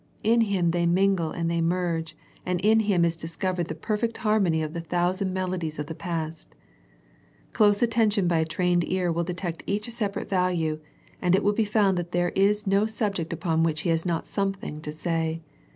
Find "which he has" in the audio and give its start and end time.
13.61-14.03